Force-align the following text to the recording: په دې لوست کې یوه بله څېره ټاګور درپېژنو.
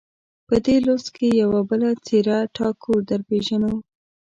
په 0.47 0.55
دې 0.65 0.75
لوست 0.85 1.07
کې 1.15 1.27
یوه 1.41 1.59
بله 1.69 1.89
څېره 2.05 2.37
ټاګور 2.55 2.99
درپېژنو. 3.09 3.73